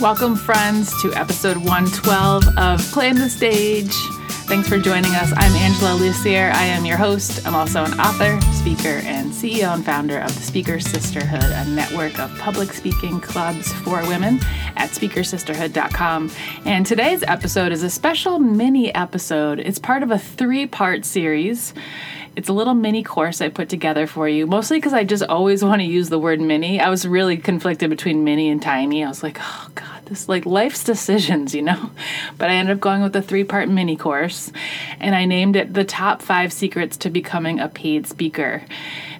Welcome, 0.00 0.34
friends, 0.34 0.98
to 1.02 1.12
episode 1.12 1.58
112 1.58 2.56
of 2.56 2.80
Claim 2.90 3.16
the 3.16 3.28
Stage. 3.28 3.92
Thanks 4.48 4.66
for 4.66 4.78
joining 4.78 5.14
us. 5.14 5.30
I'm 5.36 5.52
Angela 5.52 5.90
Lussier. 5.90 6.50
I 6.54 6.64
am 6.64 6.86
your 6.86 6.96
host. 6.96 7.46
I'm 7.46 7.54
also 7.54 7.84
an 7.84 8.00
author, 8.00 8.40
speaker, 8.54 9.00
and 9.04 9.30
CEO 9.30 9.74
and 9.74 9.84
founder 9.84 10.18
of 10.18 10.34
the 10.34 10.40
Speaker 10.40 10.80
Sisterhood, 10.80 11.44
a 11.44 11.66
network 11.66 12.18
of 12.18 12.34
public 12.38 12.72
speaking 12.72 13.20
clubs 13.20 13.74
for 13.74 14.00
women 14.08 14.40
at 14.76 14.88
speakersisterhood.com. 14.88 16.30
And 16.64 16.86
today's 16.86 17.22
episode 17.24 17.70
is 17.70 17.82
a 17.82 17.90
special 17.90 18.38
mini 18.38 18.94
episode. 18.94 19.60
It's 19.60 19.78
part 19.78 20.02
of 20.02 20.10
a 20.10 20.18
three 20.18 20.66
part 20.66 21.04
series. 21.04 21.74
It's 22.36 22.48
a 22.48 22.52
little 22.52 22.74
mini 22.74 23.02
course 23.02 23.40
I 23.40 23.48
put 23.48 23.68
together 23.68 24.06
for 24.06 24.28
you, 24.28 24.46
mostly 24.46 24.78
because 24.78 24.92
I 24.92 25.04
just 25.04 25.24
always 25.24 25.64
want 25.64 25.80
to 25.80 25.86
use 25.86 26.08
the 26.08 26.18
word 26.18 26.40
mini. 26.40 26.80
I 26.80 26.88
was 26.88 27.06
really 27.06 27.36
conflicted 27.36 27.90
between 27.90 28.24
mini 28.24 28.48
and 28.48 28.62
tiny. 28.62 29.04
I 29.04 29.08
was 29.08 29.22
like, 29.22 29.38
oh, 29.40 29.68
God 29.74 29.99
this 30.10 30.28
like 30.28 30.44
life's 30.44 30.84
decisions, 30.84 31.54
you 31.54 31.62
know. 31.62 31.90
But 32.36 32.50
I 32.50 32.54
ended 32.54 32.76
up 32.76 32.80
going 32.80 33.02
with 33.02 33.16
a 33.16 33.22
three 33.22 33.44
part 33.44 33.68
mini 33.68 33.96
course, 33.96 34.52
and 34.98 35.14
I 35.14 35.24
named 35.24 35.56
it 35.56 35.72
The 35.72 35.84
Top 35.84 36.20
Five 36.20 36.52
Secrets 36.52 36.96
to 36.98 37.10
Becoming 37.10 37.58
a 37.58 37.68
Paid 37.68 38.06
Speaker. 38.06 38.62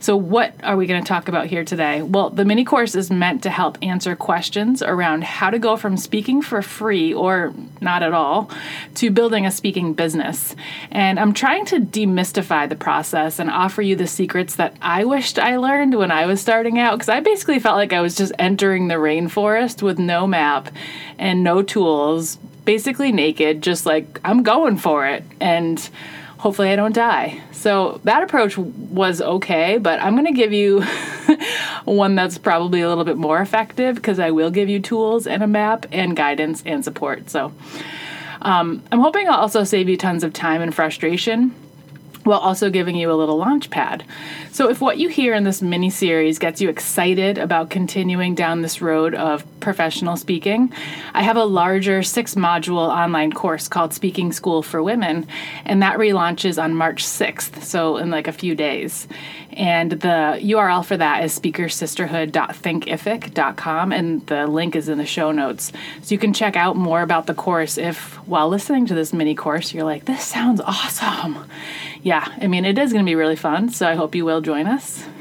So, 0.01 0.17
what 0.17 0.55
are 0.63 0.77
we 0.77 0.87
going 0.87 1.03
to 1.03 1.07
talk 1.07 1.29
about 1.29 1.47
here 1.47 1.63
today? 1.63 2.01
Well, 2.01 2.31
the 2.31 2.47
mini 2.47 2.65
course 2.65 2.95
is 2.95 3.11
meant 3.11 3.43
to 3.43 3.51
help 3.51 3.77
answer 3.83 4.17
questions 4.17 4.83
around 4.83 5.25
how 5.25 5.51
to 5.51 5.59
go 5.59 5.77
from 5.77 5.99
speaking 5.99 6.41
for 6.41 6.63
free 6.63 7.13
or 7.13 7.53
not 7.83 8.03
at 8.03 8.15
all 8.15 8.51
to 8.95 9.11
building 9.11 9.45
a 9.45 9.51
speaking 9.51 9.93
business. 9.93 10.57
And 10.91 11.21
I'm 11.21 11.35
trying 11.35 11.67
to 11.67 11.81
demystify 11.81 12.67
the 12.67 12.77
process 12.77 13.39
and 13.39 13.51
offer 13.51 13.83
you 13.83 13.95
the 13.95 14.07
secrets 14.07 14.57
that 14.57 14.75
I 14.81 15.05
wished 15.05 15.39
I 15.39 15.59
learned 15.59 15.95
when 15.95 16.11
I 16.11 16.25
was 16.25 16.41
starting 16.41 16.79
out 16.79 16.97
because 16.97 17.11
I 17.11 17.21
basically 17.21 17.59
felt 17.59 17.77
like 17.77 17.93
I 17.93 18.01
was 18.01 18.15
just 18.15 18.33
entering 18.39 18.89
the 18.89 18.95
rainforest 18.95 19.83
with 19.83 19.99
no 19.99 20.27
map 20.27 20.71
and 21.19 21.43
no 21.45 21.63
tools, 21.63 22.37
basically 22.65 23.13
naked, 23.13 23.63
just 23.63 23.87
like 23.87 24.21
I'm 24.25 24.43
going 24.43 24.77
for 24.77 25.07
it. 25.07 25.25
And 25.41 25.91
hopefully 26.39 26.71
I 26.71 26.77
don't 26.77 26.95
die. 26.95 27.43
So 27.53 28.01
that 28.05 28.23
approach 28.23 28.57
was 28.57 29.21
okay, 29.21 29.77
but 29.77 30.01
I'm 30.01 30.15
going 30.15 30.27
to 30.27 30.33
give 30.33 30.53
you 30.53 30.83
one 31.85 32.15
that's 32.15 32.39
probably 32.39 32.81
a 32.81 32.89
little 32.89 33.05
bit 33.05 33.19
more 33.19 33.41
effective 33.41 33.97
because 33.97 34.19
I 34.19 34.31
will 34.31 34.51
give 34.51 34.69
you 34.69 34.81
tools 34.81 35.27
and 35.27 35.43
a 35.43 35.47
map 35.47 35.85
and 35.93 36.17
guidance 36.17 36.63
and 36.65 36.83
support. 36.83 37.29
So 37.29 37.53
um, 38.41 38.83
I'm 38.91 39.01
hoping 39.01 39.29
I'll 39.29 39.41
also 39.41 39.65
save 39.65 39.89
you 39.89 39.99
tons 39.99 40.25
of 40.25 40.33
time 40.33 40.63
and 40.63 40.75
frustration 40.75 41.55
while 42.25 42.39
also 42.39 42.71
giving 42.71 42.97
you 42.97 43.11
a 43.11 43.15
little 43.15 43.37
launch 43.37 43.71
pad. 43.71 44.05
So, 44.53 44.69
if 44.69 44.81
what 44.81 44.99
you 44.99 45.09
hear 45.09 45.35
in 45.35 45.45
this 45.45 45.63
mini 45.63 45.91
series 45.91 46.39
gets 46.39 46.61
you 46.61 46.69
excited 46.69 47.39
about 47.39 47.71
continuing 47.71 48.35
down 48.35 48.63
this 48.63 48.83
road 48.83 49.15
of 49.15 49.45
professional 49.61 50.17
speaking, 50.17 50.73
I 51.15 51.23
have 51.23 51.37
a 51.37 51.45
larger 51.45 52.03
six 52.03 52.35
module 52.35 52.89
online 52.89 53.33
course 53.33 53.69
called 53.69 53.95
Speaking 53.95 54.33
School 54.33 54.63
for 54.63 54.83
Women, 54.83 55.27
and 55.65 55.83
that 55.83 55.99
relaunches 55.99 56.63
on 56.63 56.75
March 56.75 57.05
6th, 57.05 57.63
so 57.63 57.97
in 57.97 58.11
like 58.11 58.29
a 58.29 58.33
few 58.33 58.55
days. 58.55 59.07
And 59.55 59.93
the 59.93 60.39
URL 60.41 60.85
for 60.85 60.97
that 60.97 61.25
is 61.25 61.39
speakersisterhood.thinkific.com, 61.39 63.93
and 63.93 64.27
the 64.27 64.47
link 64.47 64.77
is 64.77 64.89
in 64.89 64.99
the 64.99 65.07
show 65.07 65.33
notes. 65.33 65.73
So 66.03 66.15
you 66.15 66.19
can 66.19 66.33
check 66.33 66.55
out 66.57 66.77
more 66.77 67.03
about 67.03 67.27
the 67.27 67.35
course 67.35 67.77
if, 67.77 68.15
while 68.27 68.49
listening 68.49 68.87
to 68.87 68.95
this 68.95 69.13
mini 69.13 69.35
course, 69.35 69.75
you're 69.75 69.85
like, 69.85 70.05
this 70.05 70.23
sounds 70.25 70.61
awesome. 70.61 71.45
Yeah, 72.03 72.27
I 72.41 72.47
mean, 72.47 72.65
it 72.65 72.79
is 72.79 72.93
going 72.93 73.05
to 73.05 73.11
be 73.11 73.17
really 73.17 73.37
fun, 73.37 73.71
so 73.71 73.89
I 73.89 73.95
hope 73.95 74.15
you 74.15 74.25
will 74.25 74.41
join 74.41 74.67
us. 74.67 75.05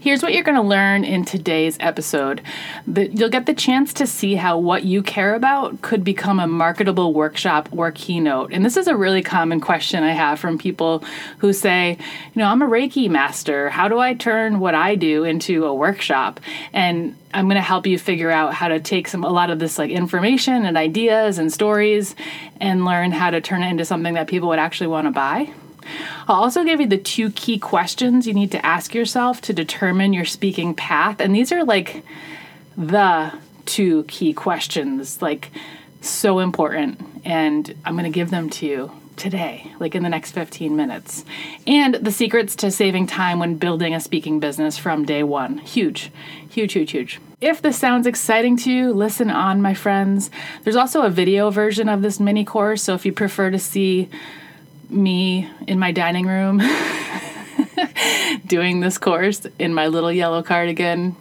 Here's 0.00 0.22
what 0.22 0.32
you're 0.32 0.44
going 0.44 0.56
to 0.56 0.62
learn 0.62 1.04
in 1.04 1.24
today's 1.24 1.76
episode. 1.80 2.42
The, 2.86 3.08
you'll 3.08 3.28
get 3.28 3.46
the 3.46 3.54
chance 3.54 3.92
to 3.94 4.06
see 4.06 4.34
how 4.34 4.58
what 4.58 4.84
you 4.84 5.02
care 5.02 5.34
about 5.34 5.82
could 5.82 6.04
become 6.04 6.40
a 6.40 6.46
marketable 6.46 7.12
workshop 7.12 7.68
or 7.72 7.90
keynote. 7.92 8.52
And 8.52 8.64
this 8.64 8.76
is 8.76 8.88
a 8.88 8.96
really 8.96 9.22
common 9.22 9.60
question 9.60 10.02
I 10.02 10.12
have 10.12 10.40
from 10.40 10.58
people 10.58 11.04
who 11.38 11.52
say, 11.52 11.98
you 12.34 12.40
know, 12.40 12.46
I'm 12.46 12.62
a 12.62 12.66
Reiki 12.66 13.08
master. 13.08 13.68
How 13.68 13.88
do 13.88 13.98
I 13.98 14.14
turn 14.14 14.60
what 14.60 14.74
I 14.74 14.94
do 14.94 15.24
into 15.24 15.64
a 15.64 15.74
workshop? 15.74 16.40
And 16.72 17.16
I'm 17.32 17.46
going 17.46 17.56
to 17.56 17.60
help 17.60 17.86
you 17.86 17.98
figure 17.98 18.30
out 18.30 18.54
how 18.54 18.68
to 18.68 18.80
take 18.80 19.08
some 19.08 19.24
a 19.24 19.30
lot 19.30 19.50
of 19.50 19.58
this 19.58 19.78
like 19.78 19.90
information 19.90 20.64
and 20.64 20.76
ideas 20.76 21.38
and 21.38 21.52
stories 21.52 22.16
and 22.60 22.84
learn 22.84 23.12
how 23.12 23.30
to 23.30 23.40
turn 23.40 23.62
it 23.62 23.70
into 23.70 23.84
something 23.84 24.14
that 24.14 24.28
people 24.28 24.48
would 24.48 24.58
actually 24.58 24.88
want 24.88 25.06
to 25.06 25.10
buy. 25.10 25.52
I'll 26.26 26.42
also 26.42 26.64
give 26.64 26.80
you 26.80 26.86
the 26.86 26.98
two 26.98 27.30
key 27.30 27.58
questions 27.58 28.26
you 28.26 28.34
need 28.34 28.52
to 28.52 28.64
ask 28.64 28.94
yourself 28.94 29.40
to 29.42 29.52
determine 29.52 30.12
your 30.12 30.24
speaking 30.24 30.74
path. 30.74 31.20
And 31.20 31.34
these 31.34 31.52
are 31.52 31.64
like 31.64 32.04
the 32.76 33.32
two 33.66 34.04
key 34.04 34.32
questions, 34.32 35.20
like 35.20 35.50
so 36.00 36.38
important. 36.38 37.00
And 37.24 37.74
I'm 37.84 37.94
going 37.94 38.04
to 38.04 38.10
give 38.10 38.30
them 38.30 38.50
to 38.50 38.66
you 38.66 38.92
today, 39.18 39.72
like 39.78 39.94
in 39.94 40.02
the 40.02 40.08
next 40.08 40.32
15 40.32 40.74
minutes. 40.74 41.24
And 41.66 41.96
the 41.96 42.12
secrets 42.12 42.56
to 42.56 42.70
saving 42.70 43.08
time 43.08 43.38
when 43.38 43.56
building 43.56 43.94
a 43.94 44.00
speaking 44.00 44.40
business 44.40 44.78
from 44.78 45.04
day 45.04 45.22
one. 45.22 45.58
Huge, 45.58 46.10
huge, 46.48 46.72
huge, 46.72 46.92
huge. 46.92 47.20
If 47.40 47.60
this 47.62 47.78
sounds 47.78 48.06
exciting 48.06 48.56
to 48.58 48.72
you, 48.72 48.92
listen 48.92 49.30
on, 49.30 49.62
my 49.62 49.74
friends. 49.74 50.30
There's 50.64 50.76
also 50.76 51.02
a 51.02 51.10
video 51.10 51.50
version 51.50 51.88
of 51.88 52.02
this 52.02 52.18
mini 52.18 52.44
course, 52.44 52.82
so 52.82 52.94
if 52.94 53.04
you 53.04 53.12
prefer 53.12 53.50
to 53.50 53.58
see 53.58 54.08
me 54.90 55.48
in 55.66 55.78
my 55.78 55.92
dining 55.92 56.26
room 56.26 56.60
doing 58.46 58.80
this 58.80 58.98
course 58.98 59.46
in 59.58 59.74
my 59.74 59.86
little 59.86 60.12
yellow 60.12 60.42
cardigan, 60.42 61.16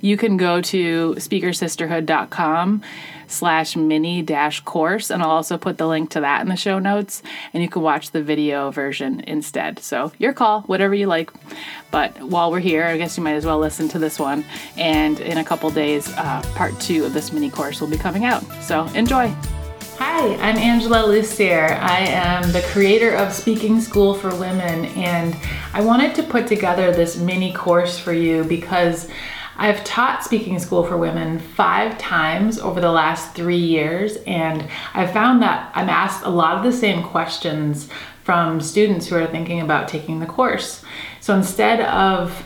you 0.00 0.16
can 0.16 0.36
go 0.36 0.60
to 0.60 1.14
speakersisterhood.com 1.14 2.82
slash 3.28 3.76
mini 3.76 4.20
dash 4.20 4.60
course 4.60 5.10
and 5.10 5.22
i'll 5.22 5.30
also 5.30 5.56
put 5.56 5.78
the 5.78 5.86
link 5.86 6.10
to 6.10 6.20
that 6.20 6.42
in 6.42 6.48
the 6.48 6.56
show 6.56 6.78
notes 6.78 7.22
and 7.54 7.62
you 7.62 7.68
can 7.68 7.80
watch 7.80 8.10
the 8.10 8.22
video 8.22 8.70
version 8.70 9.20
instead. 9.26 9.78
So 9.78 10.12
your 10.18 10.34
call 10.34 10.62
whatever 10.62 10.94
you 10.94 11.06
like. 11.06 11.32
But 11.90 12.20
while 12.20 12.50
we're 12.50 12.60
here 12.60 12.84
i 12.84 12.96
guess 12.98 13.16
you 13.16 13.24
might 13.24 13.34
as 13.34 13.46
well 13.46 13.58
listen 13.58 13.88
to 13.88 13.98
this 13.98 14.18
one 14.18 14.44
and 14.76 15.18
in 15.20 15.38
a 15.38 15.44
couple 15.44 15.70
days 15.70 16.12
uh, 16.16 16.42
part 16.54 16.78
two 16.78 17.04
of 17.04 17.14
this 17.14 17.32
mini 17.32 17.48
course 17.48 17.80
will 17.80 17.88
be 17.88 17.96
coming 17.96 18.24
out. 18.24 18.42
So 18.60 18.84
enjoy 18.88 19.34
Hi, 20.04 20.34
I'm 20.34 20.56
Angela 20.56 21.04
Lussier. 21.04 21.78
I 21.78 22.00
am 22.00 22.50
the 22.50 22.62
creator 22.72 23.14
of 23.14 23.32
Speaking 23.32 23.80
School 23.80 24.14
for 24.14 24.34
Women, 24.34 24.86
and 24.96 25.36
I 25.72 25.80
wanted 25.80 26.16
to 26.16 26.24
put 26.24 26.48
together 26.48 26.90
this 26.90 27.16
mini 27.16 27.52
course 27.52 28.00
for 28.00 28.12
you 28.12 28.42
because 28.42 29.08
I've 29.56 29.84
taught 29.84 30.24
Speaking 30.24 30.58
School 30.58 30.82
for 30.82 30.96
Women 30.96 31.38
five 31.38 31.98
times 31.98 32.58
over 32.58 32.80
the 32.80 32.90
last 32.90 33.36
three 33.36 33.54
years, 33.54 34.16
and 34.26 34.68
I've 34.92 35.12
found 35.12 35.40
that 35.42 35.70
I'm 35.72 35.88
asked 35.88 36.24
a 36.24 36.30
lot 36.30 36.56
of 36.56 36.64
the 36.64 36.76
same 36.76 37.04
questions 37.04 37.88
from 38.24 38.60
students 38.60 39.06
who 39.06 39.14
are 39.14 39.26
thinking 39.28 39.60
about 39.60 39.86
taking 39.86 40.18
the 40.18 40.26
course. 40.26 40.84
So 41.20 41.32
instead 41.32 41.80
of 41.80 42.44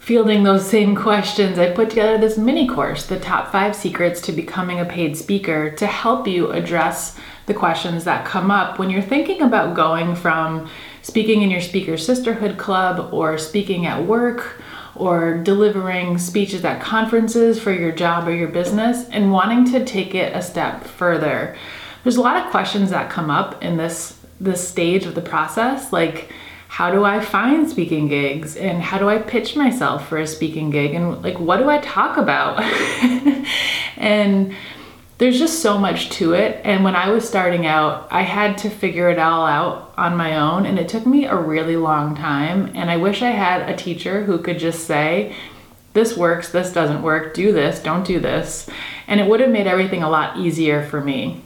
fielding 0.00 0.42
those 0.42 0.66
same 0.66 0.96
questions, 0.96 1.58
I 1.58 1.70
put 1.70 1.90
together 1.90 2.16
this 2.16 2.38
mini 2.38 2.66
course, 2.66 3.06
The 3.06 3.20
Top 3.20 3.52
Five 3.52 3.76
Secrets 3.76 4.20
to 4.22 4.32
Becoming 4.32 4.80
a 4.80 4.84
Paid 4.86 5.16
Speaker, 5.16 5.70
to 5.72 5.86
help 5.86 6.26
you 6.26 6.50
address 6.50 7.16
the 7.44 7.54
questions 7.54 8.04
that 8.04 8.24
come 8.24 8.50
up 8.50 8.78
when 8.78 8.88
you're 8.88 9.02
thinking 9.02 9.42
about 9.42 9.76
going 9.76 10.16
from 10.16 10.68
speaking 11.02 11.42
in 11.42 11.50
your 11.50 11.60
Speaker 11.60 11.98
Sisterhood 11.98 12.56
Club 12.56 13.12
or 13.12 13.36
speaking 13.36 13.84
at 13.84 14.04
work 14.06 14.62
or 14.94 15.36
delivering 15.38 16.16
speeches 16.16 16.64
at 16.64 16.80
conferences 16.80 17.60
for 17.60 17.72
your 17.72 17.92
job 17.92 18.26
or 18.26 18.32
your 18.34 18.48
business 18.48 19.08
and 19.10 19.30
wanting 19.30 19.70
to 19.70 19.84
take 19.84 20.14
it 20.14 20.34
a 20.34 20.42
step 20.42 20.82
further. 20.82 21.56
There's 22.02 22.16
a 22.16 22.22
lot 22.22 22.42
of 22.42 22.50
questions 22.50 22.90
that 22.90 23.10
come 23.10 23.30
up 23.30 23.62
in 23.62 23.76
this 23.76 24.16
this 24.40 24.66
stage 24.66 25.04
of 25.04 25.14
the 25.14 25.20
process 25.20 25.92
like 25.92 26.32
how 26.70 26.88
do 26.92 27.04
I 27.04 27.18
find 27.18 27.68
speaking 27.68 28.06
gigs 28.06 28.56
and 28.56 28.80
how 28.80 28.96
do 28.96 29.08
I 29.08 29.18
pitch 29.18 29.56
myself 29.56 30.08
for 30.08 30.18
a 30.18 30.26
speaking 30.26 30.70
gig 30.70 30.94
and 30.94 31.20
like 31.20 31.40
what 31.40 31.56
do 31.56 31.68
I 31.68 31.78
talk 31.78 32.16
about? 32.16 32.60
and 33.96 34.54
there's 35.18 35.36
just 35.36 35.62
so 35.62 35.78
much 35.78 36.10
to 36.10 36.32
it. 36.34 36.60
And 36.64 36.84
when 36.84 36.94
I 36.94 37.10
was 37.10 37.28
starting 37.28 37.66
out, 37.66 38.06
I 38.12 38.22
had 38.22 38.56
to 38.58 38.70
figure 38.70 39.10
it 39.10 39.18
all 39.18 39.44
out 39.44 39.92
on 39.96 40.16
my 40.16 40.36
own 40.38 40.64
and 40.64 40.78
it 40.78 40.88
took 40.88 41.06
me 41.06 41.26
a 41.26 41.34
really 41.34 41.76
long 41.76 42.14
time. 42.14 42.70
And 42.76 42.88
I 42.88 42.98
wish 42.98 43.20
I 43.20 43.30
had 43.30 43.68
a 43.68 43.76
teacher 43.76 44.22
who 44.22 44.38
could 44.38 44.60
just 44.60 44.86
say, 44.86 45.34
this 45.92 46.16
works, 46.16 46.52
this 46.52 46.72
doesn't 46.72 47.02
work, 47.02 47.34
do 47.34 47.52
this, 47.52 47.82
don't 47.82 48.06
do 48.06 48.20
this. 48.20 48.70
And 49.08 49.18
it 49.18 49.26
would 49.26 49.40
have 49.40 49.50
made 49.50 49.66
everything 49.66 50.04
a 50.04 50.08
lot 50.08 50.38
easier 50.38 50.86
for 50.86 51.00
me. 51.00 51.42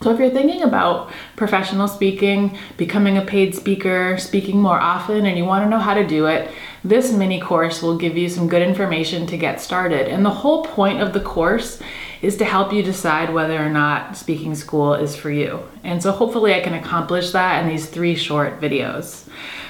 So, 0.00 0.12
if 0.12 0.20
you're 0.20 0.30
thinking 0.30 0.62
about 0.62 1.10
professional 1.34 1.88
speaking, 1.88 2.56
becoming 2.76 3.18
a 3.18 3.24
paid 3.24 3.56
speaker, 3.56 4.16
speaking 4.16 4.60
more 4.60 4.78
often, 4.78 5.26
and 5.26 5.36
you 5.36 5.44
want 5.44 5.64
to 5.64 5.68
know 5.68 5.80
how 5.80 5.94
to 5.94 6.06
do 6.06 6.26
it, 6.26 6.52
this 6.84 7.12
mini 7.12 7.40
course 7.40 7.82
will 7.82 7.98
give 7.98 8.16
you 8.16 8.28
some 8.28 8.48
good 8.48 8.62
information 8.62 9.26
to 9.26 9.36
get 9.36 9.60
started. 9.60 10.06
And 10.06 10.24
the 10.24 10.30
whole 10.30 10.64
point 10.64 11.00
of 11.00 11.12
the 11.12 11.20
course 11.20 11.82
is 12.22 12.36
to 12.36 12.44
help 12.44 12.72
you 12.72 12.80
decide 12.84 13.34
whether 13.34 13.58
or 13.58 13.68
not 13.68 14.16
speaking 14.16 14.54
school 14.54 14.94
is 14.94 15.16
for 15.16 15.32
you. 15.32 15.64
And 15.82 16.00
so, 16.00 16.12
hopefully, 16.12 16.54
I 16.54 16.60
can 16.60 16.74
accomplish 16.74 17.32
that 17.32 17.64
in 17.64 17.68
these 17.68 17.86
three 17.86 18.14
short 18.14 18.60
videos. 18.60 19.28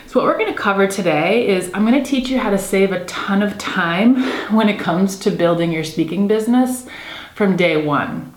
So, 0.08 0.20
what 0.20 0.26
we're 0.26 0.38
going 0.38 0.52
to 0.52 0.58
cover 0.58 0.86
today 0.86 1.48
is 1.48 1.70
I'm 1.72 1.86
going 1.86 2.02
to 2.02 2.10
teach 2.10 2.28
you 2.28 2.38
how 2.38 2.50
to 2.50 2.58
save 2.58 2.92
a 2.92 3.02
ton 3.06 3.42
of 3.42 3.56
time 3.56 4.22
when 4.54 4.68
it 4.68 4.78
comes 4.78 5.18
to 5.20 5.30
building 5.30 5.72
your 5.72 5.84
speaking 5.84 6.28
business 6.28 6.86
from 7.34 7.56
day 7.56 7.82
one. 7.82 8.34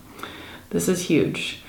This 0.69 0.87
is 0.87 1.01
huge. 1.01 1.60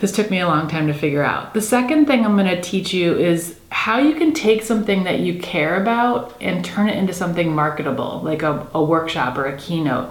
This 0.00 0.12
took 0.12 0.30
me 0.30 0.40
a 0.40 0.46
long 0.46 0.66
time 0.66 0.86
to 0.86 0.94
figure 0.94 1.22
out. 1.22 1.52
The 1.52 1.60
second 1.60 2.06
thing 2.06 2.24
I'm 2.24 2.34
going 2.34 2.48
to 2.48 2.62
teach 2.62 2.94
you 2.94 3.18
is 3.18 3.58
how 3.70 3.98
you 3.98 4.14
can 4.14 4.32
take 4.32 4.62
something 4.62 5.04
that 5.04 5.20
you 5.20 5.38
care 5.38 5.80
about 5.80 6.34
and 6.40 6.64
turn 6.64 6.88
it 6.88 6.96
into 6.96 7.12
something 7.12 7.54
marketable, 7.54 8.22
like 8.24 8.42
a, 8.42 8.66
a 8.72 8.82
workshop 8.82 9.36
or 9.36 9.44
a 9.44 9.58
keynote. 9.58 10.10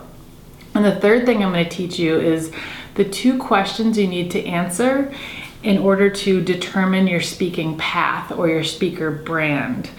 And 0.75 0.85
the 0.85 0.95
third 0.95 1.25
thing 1.25 1.43
I'm 1.43 1.51
going 1.51 1.67
to 1.67 1.69
teach 1.69 1.97
you 1.97 2.19
is 2.19 2.51
the 2.93 3.03
two 3.03 3.39
questions 3.39 3.97
you 3.97 4.07
need 4.07 4.29
to 4.31 4.45
answer 4.45 5.11
in 5.63 5.79
order 5.79 6.09
to 6.09 6.39
determine 6.41 7.07
your 7.07 7.21
speaking 7.21 7.75
path 7.77 8.31
or 8.31 8.47
your 8.47 8.63
speaker 8.63 9.09
brand. 9.09 9.89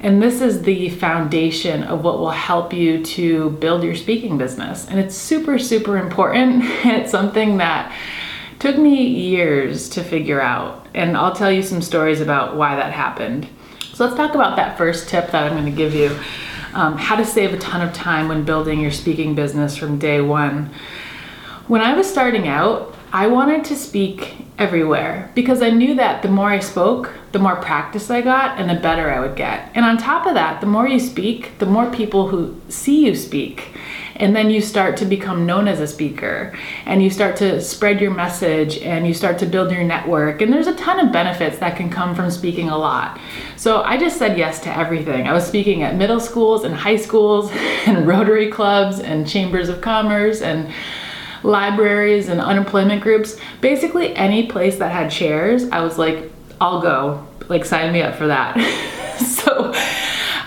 And 0.00 0.20
this 0.20 0.40
is 0.40 0.62
the 0.62 0.90
foundation 0.90 1.84
of 1.84 2.02
what 2.02 2.18
will 2.18 2.30
help 2.30 2.72
you 2.72 3.02
to 3.04 3.50
build 3.50 3.84
your 3.84 3.94
speaking 3.94 4.38
business. 4.38 4.88
And 4.88 4.98
it's 4.98 5.14
super, 5.14 5.58
super 5.58 5.96
important. 5.96 6.64
And 6.64 6.96
it's 7.00 7.12
something 7.12 7.58
that 7.58 7.94
took 8.58 8.78
me 8.78 9.06
years 9.06 9.88
to 9.90 10.02
figure 10.02 10.40
out. 10.40 10.86
And 10.94 11.16
I'll 11.16 11.34
tell 11.34 11.52
you 11.52 11.62
some 11.62 11.82
stories 11.82 12.20
about 12.20 12.56
why 12.56 12.76
that 12.76 12.92
happened. 12.92 13.48
So 13.92 14.04
let's 14.04 14.16
talk 14.16 14.34
about 14.34 14.56
that 14.56 14.76
first 14.76 15.08
tip 15.08 15.30
that 15.30 15.44
I'm 15.44 15.52
going 15.52 15.64
to 15.64 15.70
give 15.70 15.94
you 15.94 16.16
um, 16.74 16.98
how 16.98 17.16
to 17.16 17.24
save 17.24 17.54
a 17.54 17.58
ton 17.58 17.86
of 17.86 17.94
time 17.94 18.28
when 18.28 18.44
building 18.44 18.80
your 18.80 18.90
speaking 18.90 19.34
business 19.34 19.76
from 19.76 19.98
day 19.98 20.20
one. 20.20 20.70
When 21.66 21.80
I 21.80 21.94
was 21.94 22.08
starting 22.08 22.46
out, 22.46 22.94
I 23.12 23.26
wanted 23.28 23.64
to 23.66 23.76
speak 23.76 24.34
everywhere 24.58 25.30
because 25.34 25.62
I 25.62 25.70
knew 25.70 25.94
that 25.94 26.22
the 26.22 26.28
more 26.28 26.50
I 26.50 26.58
spoke, 26.58 27.14
the 27.32 27.38
more 27.38 27.56
practice 27.56 28.10
I 28.10 28.20
got 28.20 28.58
and 28.58 28.68
the 28.68 28.80
better 28.80 29.10
I 29.10 29.20
would 29.20 29.36
get. 29.36 29.70
And 29.74 29.84
on 29.84 29.96
top 29.96 30.26
of 30.26 30.34
that, 30.34 30.60
the 30.60 30.66
more 30.66 30.86
you 30.86 31.00
speak, 31.00 31.58
the 31.58 31.66
more 31.66 31.90
people 31.90 32.28
who 32.28 32.60
see 32.68 33.06
you 33.06 33.14
speak. 33.14 33.74
And 34.16 34.34
then 34.34 34.50
you 34.50 34.60
start 34.60 34.96
to 34.98 35.04
become 35.04 35.46
known 35.46 35.68
as 35.68 35.80
a 35.80 35.86
speaker 35.86 36.56
and 36.86 37.02
you 37.02 37.10
start 37.10 37.36
to 37.36 37.60
spread 37.60 38.00
your 38.00 38.12
message 38.12 38.78
and 38.78 39.06
you 39.06 39.14
start 39.14 39.38
to 39.40 39.46
build 39.46 39.70
your 39.70 39.84
network. 39.84 40.40
And 40.40 40.52
there's 40.52 40.66
a 40.66 40.74
ton 40.74 40.98
of 41.00 41.12
benefits 41.12 41.58
that 41.58 41.76
can 41.76 41.90
come 41.90 42.14
from 42.14 42.30
speaking 42.30 42.68
a 42.68 42.78
lot. 42.78 43.20
So 43.56 43.82
I 43.82 43.98
just 43.98 44.18
said 44.18 44.38
yes 44.38 44.60
to 44.60 44.76
everything. 44.76 45.28
I 45.28 45.32
was 45.32 45.46
speaking 45.46 45.82
at 45.82 45.96
middle 45.96 46.20
schools 46.20 46.64
and 46.64 46.74
high 46.74 46.96
schools 46.96 47.50
and 47.86 48.06
Rotary 48.06 48.50
clubs 48.50 49.00
and 49.00 49.28
chambers 49.28 49.68
of 49.68 49.80
commerce 49.80 50.40
and 50.40 50.72
libraries 51.42 52.28
and 52.28 52.40
unemployment 52.40 53.02
groups. 53.02 53.38
Basically, 53.60 54.14
any 54.16 54.46
place 54.46 54.78
that 54.78 54.90
had 54.90 55.10
chairs, 55.10 55.64
I 55.70 55.80
was 55.80 55.98
like, 55.98 56.30
I'll 56.60 56.80
go. 56.80 57.26
Like, 57.48 57.64
sign 57.64 57.92
me 57.92 58.02
up 58.02 58.16
for 58.16 58.26
that. 58.26 58.56
so 59.20 59.72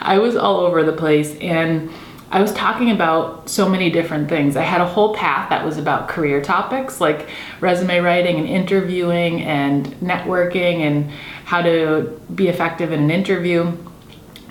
I 0.01 0.17
was 0.17 0.35
all 0.35 0.59
over 0.61 0.83
the 0.83 0.91
place 0.91 1.35
and 1.39 1.89
I 2.31 2.41
was 2.41 2.53
talking 2.53 2.91
about 2.91 3.49
so 3.49 3.67
many 3.67 3.89
different 3.89 4.29
things. 4.29 4.55
I 4.55 4.61
had 4.61 4.81
a 4.81 4.85
whole 4.85 5.15
path 5.15 5.49
that 5.49 5.65
was 5.65 5.79
about 5.79 6.07
career 6.07 6.41
topics 6.41 7.01
like 7.01 7.27
resume 7.59 7.99
writing 7.99 8.37
and 8.37 8.47
interviewing 8.47 9.41
and 9.41 9.87
networking 9.95 10.81
and 10.81 11.09
how 11.45 11.63
to 11.63 12.21
be 12.33 12.47
effective 12.47 12.91
in 12.91 13.01
an 13.01 13.09
interview. 13.09 13.75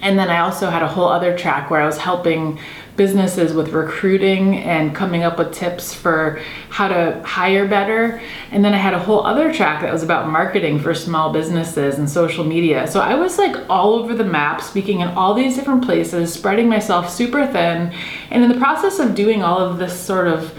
And 0.03 0.19
then 0.19 0.29
I 0.29 0.41
also 0.41 0.71
had 0.71 0.83
a 0.83 0.89
whole 0.89 1.09
other 1.09 1.37
track 1.39 1.71
where 1.71 1.81
I 1.81 1.87
was 1.87 1.99
helping 1.99 2.59
businesses 2.99 3.55
with 3.55 3.71
recruiting 3.71 4.59
and 4.59 4.95
coming 4.95 5.23
up 5.23 5.39
with 5.39 5.55
tips 5.55 5.95
for 5.95 6.43
how 6.69 6.89
to 6.89 7.23
hire 7.25 7.67
better. 7.67 8.21
And 8.51 8.63
then 8.63 8.75
I 8.75 8.77
had 8.77 8.93
a 8.93 8.99
whole 8.99 9.25
other 9.25 9.55
track 9.55 9.81
that 9.81 9.91
was 9.91 10.03
about 10.03 10.29
marketing 10.29 10.81
for 10.81 10.93
small 10.95 11.33
businesses 11.33 11.97
and 11.97 12.11
social 12.11 12.45
media. 12.45 12.87
So 12.87 13.01
I 13.01 13.15
was 13.15 13.39
like 13.39 13.57
all 13.71 13.95
over 13.95 14.15
the 14.15 14.25
map, 14.25 14.61
speaking 14.61 15.01
in 15.01 15.09
all 15.09 15.33
these 15.33 15.57
different 15.57 15.85
places, 15.85 16.31
spreading 16.31 16.69
myself 16.69 17.09
super 17.09 17.47
thin. 17.47 17.95
And 18.31 18.45
in 18.45 18.51
the 18.51 18.59
process 18.59 18.99
of 18.99 19.15
doing 19.15 19.43
all 19.43 19.61
of 19.61 19.79
this 19.79 19.99
sort 19.99 20.27
of 20.27 20.53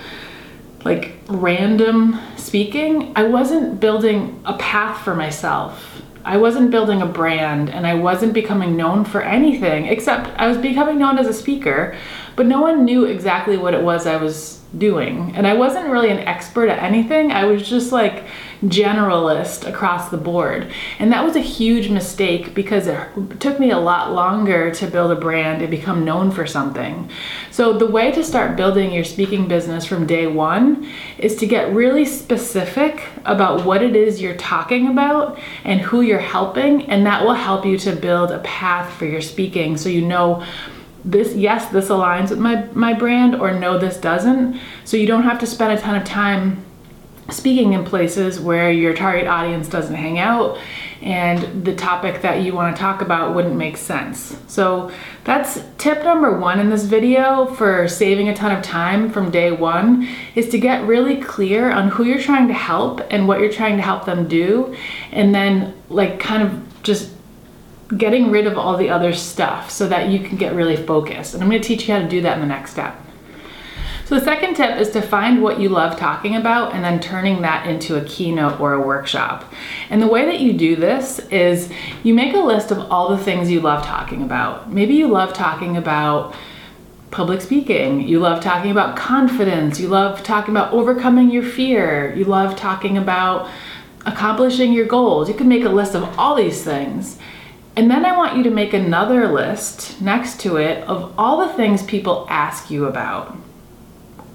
like 0.86 1.20
random 1.28 2.20
speaking, 2.38 3.12
I 3.16 3.24
wasn't 3.24 3.80
building 3.80 4.42
a 4.46 4.58
path 4.58 5.04
for 5.04 5.14
myself. 5.14 6.02
I 6.26 6.38
wasn't 6.38 6.70
building 6.70 7.02
a 7.02 7.06
brand 7.06 7.70
and 7.70 7.88
I 7.88 7.96
wasn't 7.96 8.34
becoming 8.34 8.76
known 8.76 9.06
for 9.06 9.22
anything 9.22 9.86
except 9.86 10.30
I 10.40 10.48
was 10.48 10.58
becoming 10.58 11.00
known 11.00 11.18
as 11.18 11.28
a 11.28 11.34
speaker, 11.34 11.98
but 12.40 12.46
no 12.46 12.62
one 12.62 12.86
knew 12.86 13.04
exactly 13.04 13.58
what 13.58 13.74
it 13.74 13.84
was 13.84 14.08
I 14.08 14.16
was 14.16 14.62
doing. 14.78 15.36
And 15.36 15.46
I 15.46 15.56
wasn't 15.56 15.90
really 15.90 16.10
an 16.10 16.20
expert 16.20 16.70
at 16.70 16.82
anything. 16.82 17.34
I 17.34 17.44
was 17.44 17.68
just 17.68 17.92
like 17.92 18.28
generalist 18.64 19.68
across 19.68 20.08
the 20.08 20.16
board. 20.16 20.72
And 21.00 21.12
that 21.12 21.26
was 21.26 21.36
a 21.36 21.42
huge 21.42 21.90
mistake 21.90 22.54
because 22.54 22.88
it 22.88 23.42
took 23.42 23.60
me 23.60 23.72
a 23.72 23.78
lot 23.78 24.14
longer 24.14 24.74
to 24.76 24.88
build 24.88 25.12
a 25.12 25.20
brand 25.20 25.62
and 25.62 25.70
become 25.70 26.06
known 26.06 26.32
for 26.32 26.48
something. 26.48 27.10
So, 27.52 27.74
the 27.74 27.88
way 27.88 28.10
to 28.14 28.24
start 28.24 28.56
building 28.56 28.94
your 28.94 29.04
speaking 29.04 29.50
business 29.50 29.84
from 29.84 30.08
day 30.08 30.26
one 30.26 30.90
is 31.18 31.36
to 31.38 31.46
get 31.46 31.74
really 31.74 32.06
specific 32.06 33.04
about 33.26 33.66
what 33.66 33.84
it 33.84 33.98
is 33.98 34.22
you're 34.22 34.38
talking 34.38 34.88
about 34.88 35.38
and 35.66 35.82
who 35.82 36.00
you're 36.00 36.20
helping, 36.20 36.90
and 36.90 37.06
that 37.06 37.26
will 37.26 37.34
help 37.34 37.66
you 37.66 37.78
to 37.80 37.98
build 37.98 38.32
a 38.32 38.40
path 38.40 38.94
for 38.94 39.06
your 39.06 39.22
speaking 39.22 39.76
so 39.76 39.90
you 39.90 40.06
know 40.06 40.46
this 41.06 41.34
yes 41.34 41.70
this 41.70 41.90
aligns 41.90 42.30
with 42.30 42.40
my 42.40 42.66
my 42.74 42.94
brand 42.94 43.36
or 43.36 43.52
no 43.52 43.78
this 43.78 43.98
doesn't 43.98 44.60
so 44.84 44.98
you 44.98 45.08
don't 45.08 45.24
have 45.24 45.40
to 45.40 45.46
spend 45.46 45.78
a 45.78 45.82
ton 45.82 45.96
of 45.96 46.04
time 46.04 46.64
speaking 47.32 47.74
in 47.74 47.84
places 47.86 48.40
where 48.40 48.72
your 48.72 48.94
target 48.94 49.28
audience 49.28 49.68
doesn't 49.68 49.96
hang 49.96 50.20
out 50.20 50.58
and 51.02 51.64
the 51.64 51.74
topic 51.76 52.22
that 52.22 52.42
you 52.42 52.54
want 52.54 52.76
to 52.76 52.80
talk 52.80 53.02
about 53.02 53.34
wouldn't 53.34 53.56
make 53.56 53.78
sense. 53.78 54.36
So 54.48 54.92
that's 55.24 55.64
tip 55.78 56.04
number 56.04 56.38
one 56.38 56.60
in 56.60 56.70
this 56.70 56.84
video 56.84 57.46
for 57.46 57.88
saving 57.88 58.28
a 58.28 58.36
ton 58.36 58.52
of 58.56 58.62
time 58.62 59.10
from 59.10 59.32
day 59.32 59.52
one 59.52 60.10
is 60.36 60.50
to 60.50 60.60
get 60.60 60.86
really 60.86 61.22
clear 61.22 61.72
on 61.72 61.90
who 61.90 62.04
you're 62.04 62.22
trying 62.22 62.48
to 62.50 62.54
help 62.54 63.02
and 63.10 63.28
what 63.28 63.40
you're 63.40 63.52
trying 63.52 63.78
to 63.78 63.84
help 63.84 64.06
them 64.06 64.28
do 64.28 64.76
and 65.12 65.34
then 65.34 65.74
like 65.90 66.20
kind 66.20 66.44
of 66.44 66.84
just 66.84 67.12
getting 67.98 68.30
rid 68.30 68.46
of 68.46 68.58
all 68.58 68.78
the 68.78 68.90
other 68.90 69.14
stuff 69.14 69.72
so 69.72 69.88
that 69.88 70.10
you 70.10 70.20
can 70.20 70.38
get 70.38 70.54
really 70.54 70.76
focused. 70.76 71.34
And 71.34 71.44
I'm 71.44 71.50
going 71.50 71.62
to 71.62 71.68
teach 71.68 71.88
you 71.88 71.94
how 71.94 72.02
to 72.02 72.08
do 72.08 72.22
that 72.22 72.36
in 72.36 72.42
the 72.42 72.48
next 72.48 72.72
step. 72.72 72.96
So, 74.06 74.18
the 74.18 74.26
second 74.26 74.56
tip 74.56 74.78
is 74.78 74.90
to 74.92 75.04
find 75.04 75.44
what 75.44 75.60
you 75.60 75.70
love 75.70 75.96
talking 76.00 76.36
about 76.36 76.74
and 76.74 76.84
then 76.84 77.00
turning 77.00 77.44
that 77.44 77.68
into 77.68 77.96
a 77.96 78.04
keynote 78.06 78.60
or 78.60 78.74
a 78.74 78.82
workshop. 78.82 79.54
And 79.92 80.02
the 80.02 80.08
way 80.08 80.26
that 80.26 80.40
you 80.40 80.54
do 80.54 80.76
this 80.76 81.20
is 81.30 81.72
you 82.02 82.16
make 82.16 82.34
a 82.34 82.40
list 82.40 82.72
of 82.72 82.92
all 82.92 83.10
the 83.10 83.24
things 83.24 83.52
you 83.52 83.62
love 83.62 83.86
talking 83.86 84.24
about. 84.24 84.72
Maybe 84.72 84.96
you 84.96 85.08
love 85.08 85.34
talking 85.34 85.78
about 85.78 86.34
public 87.12 87.42
speaking, 87.42 88.08
you 88.08 88.20
love 88.20 88.42
talking 88.42 88.72
about 88.72 88.96
confidence, 88.96 89.80
you 89.80 89.88
love 89.88 90.24
talking 90.24 90.56
about 90.56 90.74
overcoming 90.74 91.30
your 91.30 91.44
fear, 91.44 92.12
you 92.16 92.26
love 92.26 92.56
talking 92.56 92.98
about 92.98 93.48
accomplishing 94.08 94.74
your 94.74 94.86
goals. 94.86 95.30
You 95.30 95.36
can 95.36 95.48
make 95.48 95.64
a 95.64 95.70
list 95.70 95.94
of 95.94 96.18
all 96.18 96.34
these 96.34 96.64
things 96.64 97.20
and 97.80 97.90
then 97.90 98.06
I 98.06 98.18
want 98.18 98.36
you 98.36 98.44
to 98.44 98.50
make 98.50 98.74
another 98.74 99.30
list 99.30 100.02
next 100.02 100.42
to 100.42 100.58
it 100.58 100.84
of 100.84 101.14
all 101.18 101.48
the 101.48 101.54
things 101.54 101.82
people 101.82 102.28
ask 102.30 102.70
you 102.70 102.84
about. 102.84 103.38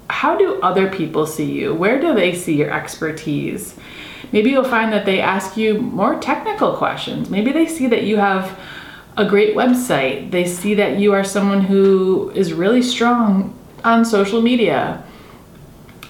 How 0.09 0.35
do 0.35 0.59
other 0.63 0.91
people 0.91 1.27
see 1.27 1.53
you? 1.53 1.75
Where 1.75 2.01
do 2.01 2.15
they 2.15 2.35
see 2.35 2.57
your 2.57 2.73
expertise? 2.73 3.77
Maybe 4.33 4.49
you'll 4.49 4.65
find 4.65 4.95
that 4.95 5.05
they 5.05 5.21
ask 5.21 5.59
you 5.59 5.75
more 5.75 6.19
technical 6.19 6.75
questions. 6.75 7.29
Maybe 7.29 7.53
they 7.53 7.67
see 7.67 7.87
that 7.89 8.05
you 8.05 8.17
have 8.17 8.59
a 9.19 9.29
great 9.29 9.55
website. 9.55 10.31
They 10.31 10.47
see 10.47 10.75
that 10.77 10.99
you 10.99 11.13
are 11.13 11.23
someone 11.23 11.61
who 11.61 12.31
is 12.31 12.55
really 12.55 12.81
strong 12.81 13.55
on 13.85 14.07
social 14.07 14.41
media. 14.41 15.05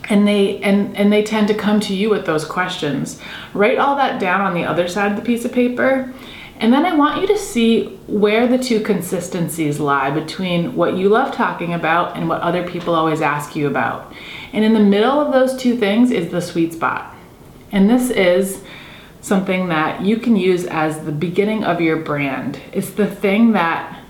And 0.05 0.29
they 0.29 0.61
and 0.61 0.97
and 0.97 1.13
they 1.13 1.25
tend 1.25 1.49
to 1.49 1.55
come 1.55 1.81
to 1.81 1.97
you 1.97 2.11
with 2.11 2.27
those 2.27 2.45
questions. 2.45 3.21
Write 3.55 3.79
all 3.79 3.97
that 3.97 4.21
down 4.21 4.41
on 4.41 4.55
the 4.55 4.65
other 4.65 4.87
side 4.87 5.11
of 5.11 5.19
the 5.19 5.25
piece 5.25 5.45
of 5.45 5.51
paper 5.51 6.15
and 6.61 6.73
then 6.73 6.87
I 6.87 6.95
want 6.95 7.21
you 7.21 7.27
to 7.29 7.39
see 7.39 7.87
where 8.07 8.47
the 8.47 8.59
two 8.59 8.81
consistencies 8.81 9.81
lie 9.81 10.11
between 10.11 10.77
what 10.77 10.97
you 10.97 11.09
love 11.09 11.35
talking 11.35 11.75
about 11.75 12.17
and 12.17 12.29
what 12.29 12.41
other 12.43 12.67
people 12.67 12.95
always 12.95 13.21
ask 13.21 13.57
you 13.57 13.67
about. 13.67 14.13
And 14.53 14.65
in 14.65 14.73
the 14.73 14.81
middle 14.81 15.21
of 15.21 15.33
those 15.33 15.57
two 15.57 15.77
things 15.77 16.11
is 16.11 16.31
the 16.31 16.41
sweet 16.41 16.73
spot. 16.73 17.15
And 17.73 17.91
this 17.91 18.11
is 18.11 18.63
something 19.21 19.69
that 19.69 20.03
you 20.03 20.17
can 20.19 20.37
use 20.37 20.65
as 20.67 21.05
the 21.05 21.13
beginning 21.13 21.65
of 21.65 21.81
your 21.81 21.97
brand. 21.97 22.61
It's 22.73 22.91
the 22.91 23.07
thing 23.07 23.53
that 23.53 24.01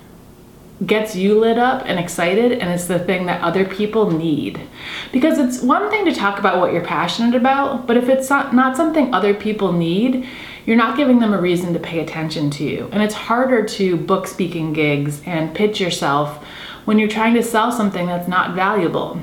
gets 0.85 1.17
you 1.17 1.39
lit 1.39 1.57
up 1.57 1.85
and 1.87 1.99
excited, 1.99 2.53
and 2.53 2.71
it's 2.71 2.87
the 2.87 2.99
thing 2.99 3.27
that 3.27 3.41
other 3.41 3.65
people 3.65 4.11
need. 4.11 4.61
Because 5.13 5.39
it's 5.39 5.63
one 5.63 5.89
thing 5.89 6.05
to 6.05 6.15
talk 6.15 6.39
about 6.39 6.59
what 6.59 6.73
you're 6.73 6.85
passionate 6.85 7.35
about, 7.35 7.87
but 7.87 7.97
if 7.97 8.09
it's 8.09 8.29
not, 8.29 8.55
not 8.55 8.77
something 8.77 9.15
other 9.15 9.33
people 9.33 9.73
need, 9.73 10.29
you're 10.67 10.77
not 10.77 10.97
giving 10.97 11.19
them 11.19 11.35
a 11.35 11.41
reason 11.41 11.73
to 11.75 11.79
pay 11.79 12.01
attention 12.01 12.51
to 12.51 12.65
you. 12.65 12.89
And 12.93 13.03
it's 13.03 13.15
harder 13.15 13.65
to 13.65 13.97
book 13.97 14.27
speaking 14.27 14.73
gigs 14.73 15.23
and 15.27 15.55
pitch 15.55 15.81
yourself 15.81 16.45
when 16.85 16.99
you're 16.99 17.09
trying 17.09 17.35
to 17.35 17.43
sell 17.43 17.73
something 17.73 18.07
that's 18.07 18.29
not 18.29 18.55
valuable. 18.55 19.21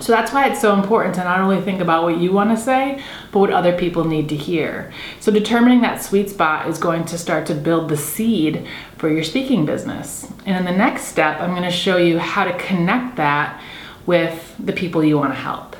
So 0.00 0.10
that's 0.10 0.32
why 0.32 0.48
it's 0.48 0.60
so 0.60 0.74
important 0.74 1.14
to 1.14 1.24
not 1.24 1.38
only 1.38 1.60
think 1.60 1.80
about 1.80 2.02
what 2.02 2.18
you 2.18 2.32
want 2.32 2.50
to 2.50 2.56
say, 2.56 3.00
but 3.30 3.38
what 3.38 3.52
other 3.52 3.76
people 3.78 4.04
need 4.04 4.28
to 4.30 4.36
hear. 4.36 4.92
So 5.20 5.30
determining 5.30 5.80
that 5.82 6.02
sweet 6.02 6.28
spot 6.28 6.66
is 6.68 6.78
going 6.78 7.04
to 7.06 7.18
start 7.18 7.46
to 7.46 7.54
build 7.54 7.88
the 7.88 7.96
seed 7.96 8.66
for 8.98 9.08
your 9.08 9.22
speaking 9.22 9.64
business. 9.64 10.28
And 10.44 10.56
in 10.56 10.64
the 10.64 10.76
next 10.76 11.04
step, 11.04 11.40
I'm 11.40 11.50
going 11.50 11.62
to 11.62 11.70
show 11.70 11.98
you 11.98 12.18
how 12.18 12.44
to 12.44 12.58
connect 12.58 13.16
that 13.16 13.62
with 14.04 14.56
the 14.58 14.72
people 14.72 15.04
you 15.04 15.18
want 15.18 15.32
to 15.32 15.38
help. 15.38 15.71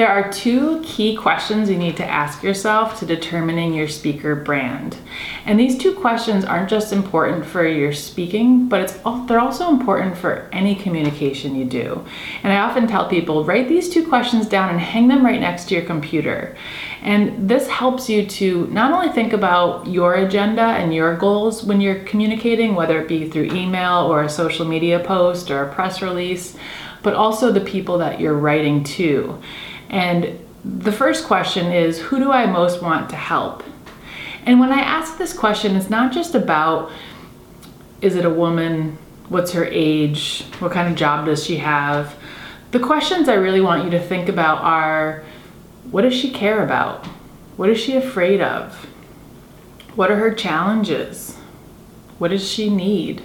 There 0.00 0.08
are 0.08 0.32
two 0.32 0.80
key 0.82 1.14
questions 1.14 1.68
you 1.68 1.76
need 1.76 1.98
to 1.98 2.06
ask 2.06 2.42
yourself 2.42 2.98
to 2.98 3.04
determining 3.04 3.74
your 3.74 3.86
speaker 3.86 4.34
brand. 4.34 4.96
And 5.44 5.60
these 5.60 5.76
two 5.76 5.92
questions 5.92 6.42
aren't 6.42 6.70
just 6.70 6.94
important 6.94 7.44
for 7.44 7.66
your 7.66 7.92
speaking, 7.92 8.66
but 8.66 8.80
it's 8.80 8.94
they're 9.26 9.38
also 9.38 9.68
important 9.68 10.16
for 10.16 10.48
any 10.52 10.74
communication 10.74 11.54
you 11.54 11.66
do. 11.66 12.02
And 12.42 12.50
I 12.50 12.60
often 12.60 12.86
tell 12.86 13.10
people 13.10 13.44
write 13.44 13.68
these 13.68 13.90
two 13.90 14.08
questions 14.08 14.48
down 14.48 14.70
and 14.70 14.80
hang 14.80 15.08
them 15.08 15.22
right 15.22 15.38
next 15.38 15.66
to 15.66 15.74
your 15.74 15.84
computer. 15.84 16.56
And 17.02 17.46
this 17.46 17.68
helps 17.68 18.08
you 18.08 18.24
to 18.24 18.68
not 18.68 18.92
only 18.92 19.12
think 19.12 19.34
about 19.34 19.86
your 19.86 20.14
agenda 20.14 20.62
and 20.62 20.94
your 20.94 21.14
goals 21.14 21.62
when 21.62 21.82
you're 21.82 22.04
communicating, 22.04 22.74
whether 22.74 23.02
it 23.02 23.06
be 23.06 23.28
through 23.28 23.52
email 23.52 24.10
or 24.10 24.22
a 24.22 24.30
social 24.30 24.64
media 24.64 25.00
post 25.00 25.50
or 25.50 25.62
a 25.62 25.74
press 25.74 26.00
release, 26.00 26.56
but 27.02 27.12
also 27.12 27.52
the 27.52 27.60
people 27.60 27.98
that 27.98 28.18
you're 28.18 28.38
writing 28.38 28.82
to. 28.84 29.38
And 29.90 30.38
the 30.64 30.92
first 30.92 31.26
question 31.26 31.72
is 31.72 31.98
Who 31.98 32.18
do 32.18 32.32
I 32.32 32.46
most 32.46 32.82
want 32.82 33.10
to 33.10 33.16
help? 33.16 33.62
And 34.46 34.58
when 34.58 34.72
I 34.72 34.80
ask 34.80 35.18
this 35.18 35.36
question, 35.36 35.76
it's 35.76 35.90
not 35.90 36.12
just 36.12 36.34
about 36.34 36.90
is 38.00 38.16
it 38.16 38.24
a 38.24 38.30
woman? 38.30 38.96
What's 39.28 39.52
her 39.52 39.64
age? 39.64 40.46
What 40.58 40.72
kind 40.72 40.88
of 40.88 40.96
job 40.96 41.26
does 41.26 41.44
she 41.44 41.58
have? 41.58 42.16
The 42.70 42.80
questions 42.80 43.28
I 43.28 43.34
really 43.34 43.60
want 43.60 43.84
you 43.84 43.90
to 43.90 44.00
think 44.00 44.28
about 44.28 44.62
are 44.62 45.22
what 45.90 46.02
does 46.02 46.14
she 46.14 46.30
care 46.30 46.64
about? 46.64 47.04
What 47.56 47.68
is 47.68 47.78
she 47.78 47.96
afraid 47.96 48.40
of? 48.40 48.86
What 49.96 50.10
are 50.10 50.16
her 50.16 50.32
challenges? 50.32 51.36
What 52.18 52.28
does 52.28 52.48
she 52.48 52.70
need? 52.70 53.22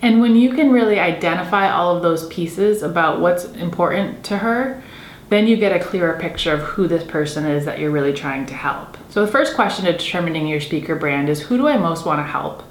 And 0.00 0.20
when 0.20 0.36
you 0.36 0.52
can 0.52 0.70
really 0.70 1.00
identify 1.00 1.70
all 1.70 1.96
of 1.96 2.02
those 2.02 2.28
pieces 2.28 2.82
about 2.82 3.20
what's 3.20 3.46
important 3.46 4.24
to 4.26 4.38
her, 4.38 4.83
then 5.28 5.46
you 5.46 5.56
get 5.56 5.72
a 5.72 5.84
clearer 5.84 6.18
picture 6.18 6.52
of 6.52 6.60
who 6.60 6.86
this 6.86 7.04
person 7.04 7.44
is 7.44 7.64
that 7.64 7.78
you're 7.78 7.90
really 7.90 8.12
trying 8.12 8.46
to 8.46 8.54
help. 8.54 8.96
So 9.08 9.24
the 9.24 9.30
first 9.30 9.54
question 9.54 9.84
to 9.86 9.92
determining 9.92 10.46
your 10.46 10.60
speaker 10.60 10.94
brand 10.96 11.28
is 11.28 11.40
who 11.40 11.56
do 11.56 11.66
I 11.66 11.76
most 11.76 12.04
want 12.04 12.18
to 12.18 12.24
help? 12.24 12.62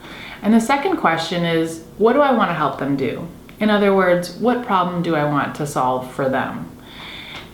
And 0.41 0.53
the 0.53 0.59
second 0.59 0.97
question 0.97 1.45
is 1.45 1.83
what 1.97 2.13
do 2.13 2.21
I 2.21 2.31
want 2.31 2.49
to 2.49 2.55
help 2.55 2.79
them 2.79 2.95
do? 2.95 3.27
In 3.59 3.69
other 3.69 3.95
words, 3.95 4.35
what 4.35 4.65
problem 4.65 5.01
do 5.01 5.15
I 5.15 5.23
want 5.23 5.55
to 5.55 5.67
solve 5.67 6.13
for 6.13 6.29
them? 6.29 6.69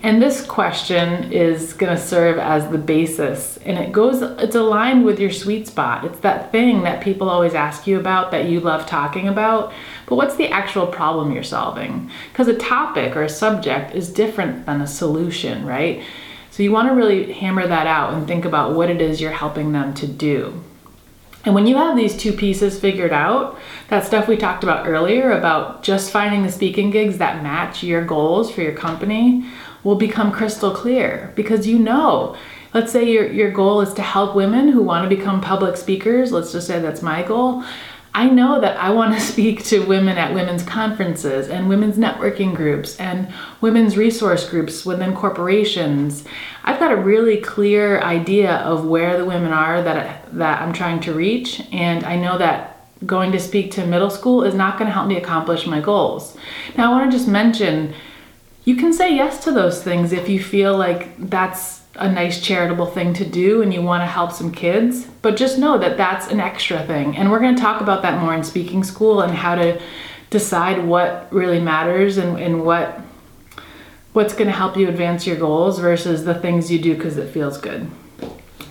And 0.02 0.22
this 0.22 0.44
question 0.44 1.30
is 1.30 1.74
going 1.74 1.94
to 1.94 2.02
serve 2.02 2.38
as 2.38 2.70
the 2.70 2.78
basis 2.78 3.58
and 3.58 3.78
it 3.78 3.92
goes 3.92 4.22
it's 4.22 4.54
aligned 4.54 5.04
with 5.04 5.20
your 5.20 5.30
sweet 5.30 5.66
spot. 5.68 6.04
It's 6.06 6.20
that 6.20 6.50
thing 6.52 6.82
that 6.84 7.02
people 7.02 7.28
always 7.28 7.52
ask 7.52 7.86
you 7.86 8.00
about 8.00 8.30
that 8.30 8.46
you 8.46 8.60
love 8.60 8.86
talking 8.86 9.28
about, 9.28 9.72
but 10.10 10.16
what's 10.16 10.34
the 10.34 10.48
actual 10.48 10.88
problem 10.88 11.30
you're 11.30 11.44
solving? 11.44 12.10
Because 12.32 12.48
a 12.48 12.58
topic 12.58 13.14
or 13.14 13.22
a 13.22 13.28
subject 13.28 13.94
is 13.94 14.12
different 14.12 14.66
than 14.66 14.80
a 14.80 14.86
solution, 14.86 15.64
right? 15.64 16.02
So 16.50 16.64
you 16.64 16.72
want 16.72 16.88
to 16.88 16.94
really 16.96 17.32
hammer 17.32 17.64
that 17.64 17.86
out 17.86 18.12
and 18.12 18.26
think 18.26 18.44
about 18.44 18.74
what 18.74 18.90
it 18.90 19.00
is 19.00 19.20
you're 19.20 19.30
helping 19.30 19.70
them 19.70 19.94
to 19.94 20.08
do. 20.08 20.64
And 21.44 21.54
when 21.54 21.68
you 21.68 21.76
have 21.76 21.96
these 21.96 22.16
two 22.16 22.32
pieces 22.32 22.80
figured 22.80 23.12
out, 23.12 23.56
that 23.86 24.04
stuff 24.04 24.26
we 24.26 24.36
talked 24.36 24.64
about 24.64 24.88
earlier 24.88 25.30
about 25.30 25.84
just 25.84 26.10
finding 26.10 26.42
the 26.42 26.50
speaking 26.50 26.90
gigs 26.90 27.18
that 27.18 27.44
match 27.44 27.84
your 27.84 28.04
goals 28.04 28.50
for 28.50 28.62
your 28.62 28.74
company 28.74 29.46
will 29.84 29.94
become 29.94 30.32
crystal 30.32 30.72
clear 30.72 31.32
because 31.36 31.68
you 31.68 31.78
know 31.78 32.36
let's 32.74 32.92
say 32.92 33.10
your, 33.10 33.26
your 33.32 33.50
goal 33.50 33.80
is 33.80 33.94
to 33.94 34.02
help 34.02 34.36
women 34.36 34.68
who 34.68 34.82
want 34.82 35.08
to 35.08 35.16
become 35.16 35.40
public 35.40 35.74
speakers 35.76 36.30
let's 36.30 36.52
just 36.52 36.66
say 36.66 36.78
that's 36.78 37.00
my 37.00 37.22
goal 37.22 37.64
i 38.14 38.28
know 38.28 38.60
that 38.60 38.76
i 38.78 38.90
want 38.90 39.14
to 39.14 39.20
speak 39.32 39.64
to 39.64 39.80
women 39.86 40.18
at 40.18 40.34
women's 40.34 40.62
conferences 40.62 41.48
and 41.48 41.68
women's 41.68 41.96
networking 41.96 42.54
groups 42.54 42.96
and 42.98 43.32
women's 43.60 43.96
resource 43.96 44.48
groups 44.48 44.84
within 44.84 45.14
corporations. 45.14 46.24
I've 46.64 46.78
got 46.78 46.92
a 46.92 46.96
really 46.96 47.38
clear 47.38 48.00
idea 48.00 48.56
of 48.56 48.84
where 48.84 49.16
the 49.16 49.24
women 49.24 49.52
are 49.52 49.82
that, 49.82 50.32
that 50.38 50.62
i'm 50.62 50.72
trying 50.72 51.00
to 51.00 51.12
reach 51.12 51.62
and 51.72 52.04
i 52.04 52.16
know 52.16 52.38
that 52.38 52.86
going 53.06 53.32
to 53.32 53.40
speak 53.40 53.70
to 53.72 53.86
middle 53.86 54.10
school 54.10 54.44
is 54.44 54.54
not 54.54 54.78
going 54.78 54.86
to 54.86 54.92
help 54.92 55.08
me 55.08 55.16
accomplish 55.16 55.66
my 55.66 55.80
goals. 55.80 56.36
Now 56.76 56.92
i 56.92 56.96
want 56.96 57.10
to 57.10 57.16
just 57.16 57.28
mention 57.28 57.94
you 58.64 58.76
can 58.76 58.92
say 58.92 59.14
yes 59.14 59.42
to 59.44 59.52
those 59.52 59.82
things 59.82 60.12
if 60.12 60.28
you 60.28 60.42
feel 60.42 60.76
like 60.76 61.16
that's 61.30 61.80
a 61.96 62.10
nice 62.10 62.40
charitable 62.40 62.86
thing 62.86 63.12
to 63.14 63.24
do 63.24 63.62
and 63.62 63.74
you 63.74 63.82
want 63.82 64.02
to 64.02 64.06
help 64.06 64.32
some 64.32 64.52
kids. 64.52 65.06
But 65.22 65.36
just 65.36 65.58
know 65.58 65.78
that 65.78 65.96
that's 65.96 66.28
an 66.28 66.40
extra 66.40 66.84
thing. 66.86 67.16
And 67.16 67.30
we're 67.30 67.40
going 67.40 67.56
to 67.56 67.60
talk 67.60 67.80
about 67.80 68.02
that 68.02 68.20
more 68.20 68.34
in 68.34 68.44
speaking 68.44 68.84
school 68.84 69.20
and 69.22 69.32
how 69.32 69.54
to 69.56 69.80
decide 70.30 70.84
what 70.86 71.28
really 71.32 71.60
matters 71.60 72.16
and, 72.16 72.38
and 72.38 72.64
what 72.64 73.00
what's 74.12 74.34
going 74.34 74.46
to 74.46 74.52
help 74.52 74.76
you 74.76 74.88
advance 74.88 75.24
your 75.24 75.36
goals 75.36 75.78
versus 75.78 76.24
the 76.24 76.34
things 76.34 76.70
you 76.70 76.80
do 76.80 76.96
because 76.96 77.16
it 77.16 77.30
feels 77.32 77.58
good. 77.58 77.88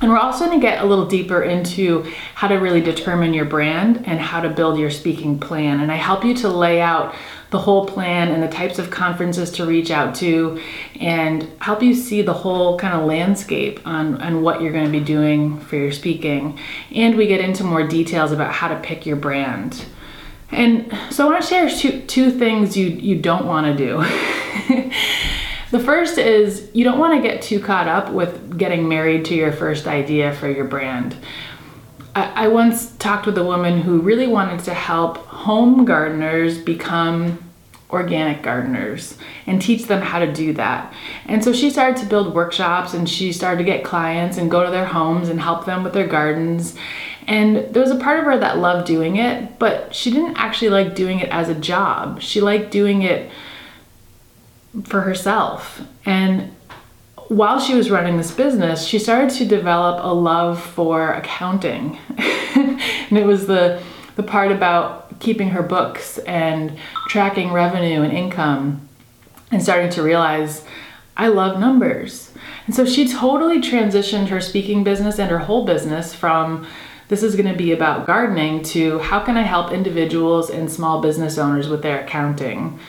And 0.02 0.12
we're 0.12 0.18
also 0.18 0.46
going 0.46 0.60
to 0.60 0.66
get 0.66 0.82
a 0.82 0.86
little 0.86 1.06
deeper 1.06 1.44
into 1.44 2.04
how 2.36 2.48
to 2.48 2.56
really 2.56 2.82
determine 2.82 3.34
your 3.34 3.46
brand 3.46 4.04
and 4.06 4.20
how 4.20 4.42
to 4.42 4.50
build 4.50 4.78
your 4.78 4.90
speaking 4.90 5.40
plan. 5.40 5.80
And 5.82 5.92
I 5.92 5.96
help 5.96 6.24
you 6.24 6.34
to 6.36 6.50
lay 6.50 6.82
out 6.82 7.16
the 7.52 7.60
whole 7.60 7.86
plan 7.86 8.30
and 8.30 8.44
the 8.44 8.48
types 8.48 8.78
of 8.78 8.92
conferences 8.92 9.52
to 9.52 9.66
reach 9.66 9.90
out 9.90 10.14
to 10.16 10.62
and 11.00 11.50
help 11.62 11.82
you 11.82 11.96
see 11.96 12.22
the 12.22 12.34
whole 12.34 12.78
kind 12.78 12.94
of 12.94 13.06
landscape 13.06 13.80
on, 13.88 14.22
on 14.22 14.42
what 14.44 14.62
you're 14.62 14.72
going 14.72 14.86
to 14.86 14.92
be 14.92 15.00
doing 15.00 15.60
for 15.62 15.76
your 15.76 15.92
speaking. 15.92 16.60
And 16.94 17.18
we 17.18 17.26
get 17.26 17.42
into 17.42 17.64
more 17.64 17.88
details 17.88 18.32
about 18.32 18.54
how 18.54 18.68
to 18.68 18.80
pick 18.80 19.06
your 19.06 19.16
brand. 19.16 19.86
And 20.52 20.92
so 21.10 21.26
I 21.26 21.32
want 21.32 21.44
to 21.44 21.48
share 21.48 21.70
two, 21.70 22.02
two 22.02 22.32
things 22.32 22.78
you, 22.78 22.88
you 22.88 23.20
don't 23.20 23.46
want 23.46 23.66
to 23.66 23.76
do. 23.76 23.98
the 25.72 25.80
first 25.80 26.18
is 26.18 26.70
you 26.74 26.84
don't 26.84 27.00
want 27.00 27.22
to 27.22 27.28
get 27.28 27.42
too 27.42 27.60
caught 27.60 27.88
up 27.88 28.12
with 28.12 28.58
getting 28.58 28.88
married 28.88 29.26
to 29.26 29.36
your 29.36 29.52
first 29.52 29.88
idea 29.88 30.34
for 30.34 30.50
your 30.50 30.66
brand. 30.66 31.16
I, 32.16 32.46
I 32.46 32.48
once 32.48 32.92
talked 32.98 33.26
with 33.26 33.38
a 33.38 33.44
woman 33.44 33.82
who 33.82 34.00
really 34.02 34.28
wanted 34.28 34.64
to 34.66 34.74
help 34.74 35.29
home 35.40 35.86
gardeners 35.86 36.58
become 36.58 37.42
organic 37.92 38.44
gardeners 38.44 39.18
and 39.48 39.62
teach 39.62 39.86
them 39.86 40.02
how 40.02 40.20
to 40.20 40.32
do 40.32 40.52
that. 40.52 40.94
And 41.28 41.42
so 41.42 41.54
she 41.54 41.70
started 41.70 41.96
to 42.02 42.06
build 42.06 42.36
workshops 42.36 42.94
and 42.94 43.10
she 43.10 43.32
started 43.32 43.60
to 43.60 43.64
get 43.64 43.86
clients 43.86 44.38
and 44.38 44.52
go 44.52 44.66
to 44.66 44.70
their 44.70 44.86
homes 44.86 45.30
and 45.30 45.40
help 45.40 45.66
them 45.66 45.82
with 45.82 45.94
their 45.94 46.08
gardens. 46.08 46.76
And 47.26 47.74
there 47.74 47.82
was 47.82 47.90
a 47.90 47.96
part 47.96 48.20
of 48.20 48.26
her 48.26 48.38
that 48.38 48.58
loved 48.58 48.86
doing 48.86 49.16
it, 49.16 49.58
but 49.60 49.96
she 49.96 50.12
didn't 50.12 50.36
actually 50.36 50.72
like 50.72 50.94
doing 50.94 51.20
it 51.20 51.30
as 51.30 51.48
a 51.48 51.56
job. 51.56 52.22
She 52.22 52.42
liked 52.42 52.70
doing 52.70 53.02
it 53.04 53.32
for 54.84 55.02
herself. 55.02 55.82
And 56.06 56.54
while 57.30 57.62
she 57.62 57.76
was 57.76 57.90
running 57.90 58.18
this 58.18 58.32
business, 58.32 58.86
she 58.86 59.00
started 59.00 59.30
to 59.38 59.46
develop 59.46 60.04
a 60.04 60.14
love 60.14 60.62
for 60.62 61.14
accounting. 61.14 61.98
and 62.18 63.18
it 63.18 63.26
was 63.26 63.48
the 63.48 63.82
the 64.20 64.24
part 64.24 64.52
about 64.52 65.09
keeping 65.20 65.50
her 65.50 65.64
books 65.64 66.18
and 66.20 66.78
tracking 67.08 67.52
revenue 67.52 68.02
and 68.02 68.14
income 68.14 68.88
and 69.52 69.62
starting 69.62 69.90
to 69.92 70.04
realize 70.04 70.64
I 71.18 71.28
love 71.28 71.60
numbers. 71.60 72.32
And 72.66 72.76
so 72.76 72.86
she 72.86 73.08
totally 73.08 73.60
transitioned 73.60 74.30
her 74.30 74.40
speaking 74.40 74.84
business 74.84 75.20
and 75.20 75.30
her 75.30 75.40
whole 75.40 75.66
business 75.66 76.14
from 76.14 76.66
this 77.10 77.24
is 77.24 77.36
going 77.36 77.52
to 77.52 77.58
be 77.58 77.72
about 77.72 78.06
gardening 78.06 78.62
to 78.64 79.00
how 79.00 79.20
can 79.20 79.36
I 79.36 79.42
help 79.42 79.72
individuals 79.72 80.50
and 80.50 80.72
small 80.72 81.02
business 81.02 81.38
owners 81.38 81.68
with 81.68 81.82
their 81.82 82.02
accounting. 82.02 82.80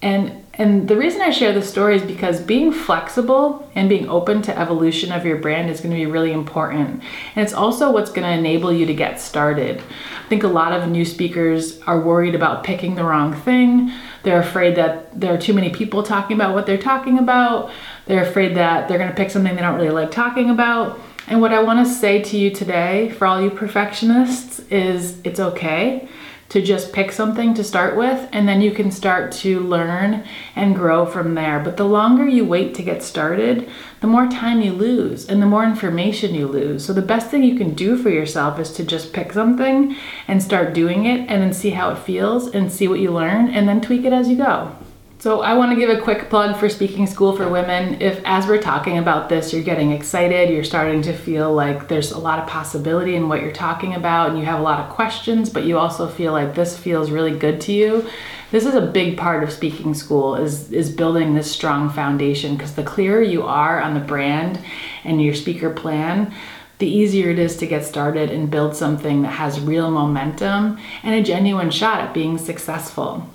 And 0.00 0.45
and 0.58 0.88
the 0.88 0.96
reason 0.96 1.20
I 1.20 1.30
share 1.30 1.52
this 1.52 1.68
story 1.68 1.96
is 1.96 2.02
because 2.02 2.40
being 2.40 2.72
flexible 2.72 3.70
and 3.74 3.90
being 3.90 4.08
open 4.08 4.40
to 4.42 4.58
evolution 4.58 5.12
of 5.12 5.26
your 5.26 5.36
brand 5.36 5.68
is 5.68 5.80
going 5.80 5.90
to 5.90 5.96
be 5.96 6.06
really 6.06 6.32
important. 6.32 7.02
And 7.34 7.44
it's 7.44 7.52
also 7.52 7.92
what's 7.92 8.10
going 8.10 8.26
to 8.26 8.32
enable 8.32 8.72
you 8.72 8.86
to 8.86 8.94
get 8.94 9.20
started. 9.20 9.80
I 9.80 10.28
think 10.28 10.44
a 10.44 10.48
lot 10.48 10.72
of 10.72 10.88
new 10.88 11.04
speakers 11.04 11.80
are 11.82 12.00
worried 12.00 12.34
about 12.34 12.64
picking 12.64 12.94
the 12.94 13.04
wrong 13.04 13.34
thing. 13.34 13.92
They're 14.22 14.40
afraid 14.40 14.76
that 14.76 15.20
there 15.20 15.34
are 15.34 15.38
too 15.38 15.52
many 15.52 15.70
people 15.70 16.02
talking 16.02 16.36
about 16.36 16.54
what 16.54 16.64
they're 16.64 16.78
talking 16.78 17.18
about. 17.18 17.70
They're 18.06 18.22
afraid 18.22 18.56
that 18.56 18.88
they're 18.88 18.98
going 18.98 19.10
to 19.10 19.16
pick 19.16 19.30
something 19.30 19.54
they 19.54 19.60
don't 19.60 19.76
really 19.76 19.90
like 19.90 20.10
talking 20.10 20.48
about. 20.48 20.98
And 21.26 21.42
what 21.42 21.52
I 21.52 21.62
want 21.62 21.86
to 21.86 21.92
say 21.92 22.22
to 22.22 22.36
you 22.38 22.50
today, 22.50 23.10
for 23.10 23.26
all 23.26 23.42
you 23.42 23.50
perfectionists, 23.50 24.60
is 24.70 25.20
it's 25.22 25.40
okay 25.40 26.08
to 26.48 26.62
just 26.62 26.92
pick 26.92 27.12
something 27.12 27.54
to 27.54 27.64
start 27.64 27.96
with 27.96 28.28
and 28.32 28.48
then 28.48 28.60
you 28.60 28.70
can 28.70 28.90
start 28.90 29.32
to 29.32 29.60
learn 29.60 30.24
and 30.54 30.74
grow 30.74 31.06
from 31.06 31.34
there. 31.34 31.60
But 31.60 31.76
the 31.76 31.84
longer 31.84 32.26
you 32.26 32.44
wait 32.44 32.74
to 32.74 32.82
get 32.82 33.02
started, 33.02 33.68
the 34.00 34.06
more 34.06 34.28
time 34.28 34.60
you 34.60 34.72
lose 34.72 35.26
and 35.26 35.42
the 35.42 35.46
more 35.46 35.64
information 35.64 36.34
you 36.34 36.46
lose. 36.46 36.84
So 36.84 36.92
the 36.92 37.02
best 37.02 37.30
thing 37.30 37.42
you 37.42 37.56
can 37.56 37.74
do 37.74 37.96
for 37.96 38.10
yourself 38.10 38.58
is 38.60 38.72
to 38.74 38.84
just 38.84 39.12
pick 39.12 39.32
something 39.32 39.96
and 40.28 40.42
start 40.42 40.74
doing 40.74 41.06
it 41.06 41.28
and 41.28 41.42
then 41.42 41.52
see 41.52 41.70
how 41.70 41.90
it 41.90 41.98
feels 41.98 42.48
and 42.48 42.70
see 42.70 42.88
what 42.88 43.00
you 43.00 43.10
learn 43.10 43.48
and 43.48 43.68
then 43.68 43.80
tweak 43.80 44.04
it 44.04 44.12
as 44.12 44.28
you 44.28 44.36
go. 44.36 44.76
So, 45.18 45.40
I 45.40 45.54
want 45.54 45.72
to 45.72 45.76
give 45.76 45.88
a 45.88 46.00
quick 46.00 46.28
plug 46.28 46.56
for 46.58 46.68
Speaking 46.68 47.06
School 47.06 47.34
for 47.34 47.48
Women. 47.48 48.02
If, 48.02 48.20
as 48.24 48.46
we're 48.46 48.60
talking 48.60 48.98
about 48.98 49.30
this, 49.30 49.52
you're 49.52 49.62
getting 49.62 49.92
excited, 49.92 50.50
you're 50.50 50.62
starting 50.62 51.00
to 51.02 51.14
feel 51.14 51.52
like 51.54 51.88
there's 51.88 52.12
a 52.12 52.18
lot 52.18 52.38
of 52.38 52.46
possibility 52.46 53.16
in 53.16 53.28
what 53.28 53.40
you're 53.40 53.50
talking 53.50 53.94
about, 53.94 54.28
and 54.28 54.38
you 54.38 54.44
have 54.44 54.60
a 54.60 54.62
lot 54.62 54.78
of 54.78 54.90
questions, 54.90 55.48
but 55.48 55.64
you 55.64 55.78
also 55.78 56.06
feel 56.06 56.32
like 56.32 56.54
this 56.54 56.76
feels 56.78 57.10
really 57.10 57.36
good 57.36 57.62
to 57.62 57.72
you, 57.72 58.06
this 58.50 58.66
is 58.66 58.74
a 58.74 58.80
big 58.80 59.16
part 59.16 59.42
of 59.42 59.52
speaking 59.52 59.92
school 59.94 60.36
is 60.36 60.70
is 60.70 60.90
building 60.90 61.34
this 61.34 61.50
strong 61.50 61.90
foundation 61.90 62.56
because 62.56 62.74
the 62.74 62.82
clearer 62.82 63.22
you 63.22 63.42
are 63.42 63.80
on 63.80 63.94
the 63.94 64.00
brand 64.00 64.60
and 65.04 65.22
your 65.22 65.34
speaker 65.34 65.70
plan 65.70 66.32
the 66.78 66.86
easier 66.86 67.30
it 67.30 67.38
is 67.38 67.56
to 67.56 67.66
get 67.66 67.84
started 67.84 68.30
and 68.30 68.50
build 68.50 68.76
something 68.76 69.22
that 69.22 69.30
has 69.30 69.58
real 69.58 69.90
momentum 69.90 70.78
and 71.02 71.14
a 71.14 71.22
genuine 71.22 71.70
shot 71.70 72.00
at 72.00 72.12
being 72.12 72.36
successful. 72.36 73.26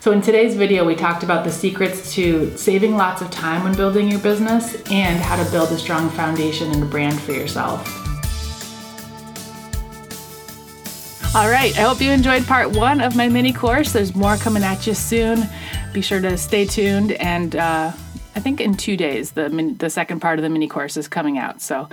So, 0.00 0.12
in 0.12 0.22
today's 0.22 0.56
video, 0.56 0.86
we 0.86 0.96
talked 0.96 1.24
about 1.24 1.44
the 1.44 1.52
secrets 1.52 2.14
to 2.14 2.56
saving 2.56 2.96
lots 2.96 3.20
of 3.20 3.30
time 3.30 3.64
when 3.64 3.74
building 3.74 4.10
your 4.10 4.18
business 4.20 4.82
and 4.90 5.20
how 5.20 5.36
to 5.36 5.50
build 5.50 5.70
a 5.72 5.76
strong 5.76 6.08
foundation 6.08 6.72
and 6.72 6.82
a 6.82 6.86
brand 6.86 7.20
for 7.20 7.32
yourself. 7.32 7.86
All 11.36 11.50
right, 11.50 11.78
I 11.78 11.82
hope 11.82 12.00
you 12.00 12.10
enjoyed 12.12 12.46
part 12.46 12.70
one 12.70 13.02
of 13.02 13.14
my 13.14 13.28
mini 13.28 13.52
course. 13.52 13.92
There's 13.92 14.14
more 14.14 14.38
coming 14.38 14.62
at 14.62 14.86
you 14.86 14.94
soon. 14.94 15.46
Be 15.92 16.00
sure 16.00 16.22
to 16.22 16.38
stay 16.38 16.64
tuned, 16.64 17.12
and 17.12 17.54
uh, 17.54 17.92
I 18.34 18.40
think 18.40 18.62
in 18.62 18.78
two 18.78 18.96
days, 18.96 19.32
the, 19.32 19.50
the 19.78 19.90
second 19.90 20.20
part 20.20 20.38
of 20.38 20.42
the 20.42 20.48
mini 20.48 20.66
course 20.66 20.96
is 20.96 21.08
coming 21.08 21.36
out. 21.36 21.60
So, 21.60 21.90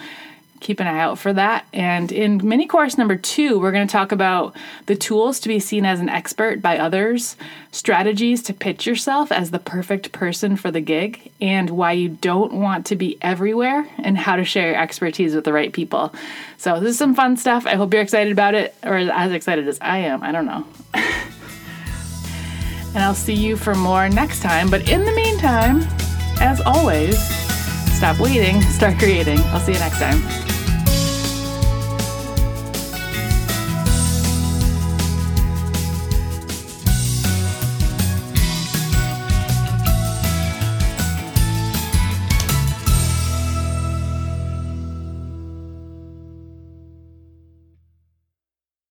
keep 0.59 0.79
an 0.79 0.87
eye 0.87 0.99
out 0.99 1.19
for 1.19 1.33
that. 1.33 1.65
And 1.73 2.11
in 2.11 2.47
mini 2.47 2.65
course 2.65 2.97
number 2.97 3.15
two, 3.15 3.59
we're 3.59 3.71
going 3.71 3.87
to 3.87 3.91
talk 3.91 4.11
about 4.11 4.55
the 4.85 4.95
tools 4.95 5.39
to 5.41 5.47
be 5.47 5.59
seen 5.59 5.85
as 5.85 5.99
an 5.99 6.09
expert 6.09 6.61
by 6.61 6.77
others, 6.77 7.35
strategies 7.71 8.41
to 8.43 8.53
pitch 8.53 8.85
yourself 8.85 9.31
as 9.31 9.51
the 9.51 9.59
perfect 9.59 10.11
person 10.11 10.55
for 10.55 10.71
the 10.71 10.81
gig, 10.81 11.31
and 11.41 11.69
why 11.69 11.91
you 11.91 12.09
don't 12.09 12.53
want 12.53 12.85
to 12.87 12.95
be 12.95 13.17
everywhere, 13.21 13.87
and 13.99 14.17
how 14.17 14.35
to 14.35 14.43
share 14.43 14.71
your 14.71 14.81
expertise 14.81 15.35
with 15.35 15.43
the 15.43 15.53
right 15.53 15.73
people. 15.73 16.13
So, 16.57 16.79
this 16.79 16.91
is 16.91 16.97
some 16.97 17.15
fun 17.15 17.37
stuff. 17.37 17.65
I 17.65 17.75
hope 17.75 17.93
you're 17.93 18.01
excited 18.01 18.31
about 18.31 18.55
it, 18.55 18.75
or 18.83 18.97
as 18.97 19.31
excited 19.31 19.67
as 19.67 19.77
I 19.81 19.99
am. 19.99 20.23
I 20.23 20.31
don't 20.31 20.45
know. 20.45 20.65
and 22.97 23.03
I'll 23.03 23.13
see 23.13 23.33
you 23.33 23.55
for 23.57 23.75
more 23.75 24.09
next 24.09 24.41
time. 24.41 24.69
But 24.69 24.89
in 24.89 25.05
the 25.05 25.11
meantime, 25.11 25.83
as 26.39 26.61
always, 26.61 27.19
stop 27.95 28.19
waiting, 28.19 28.61
start 28.61 28.97
creating. 28.97 29.39
I'll 29.45 29.59
see 29.59 29.73
you 29.73 29.79
next 29.79 29.99
time. 29.99 30.46